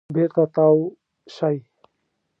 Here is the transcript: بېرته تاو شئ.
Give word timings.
بېرته 0.15 0.43
تاو 0.55 0.77
شئ. 1.35 1.57